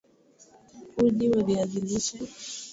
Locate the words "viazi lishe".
1.43-2.17